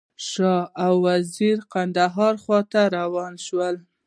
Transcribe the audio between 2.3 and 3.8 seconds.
خواته روان شول.